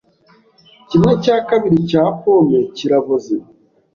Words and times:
Kimwe 0.89 1.11
cya 1.23 1.37
kabiri 1.49 1.77
cya 1.89 2.03
pome 2.19 2.59
kiraboze. 2.75 3.35